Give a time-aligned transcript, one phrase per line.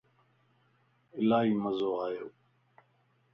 [1.19, 2.29] الائي مزو آيوو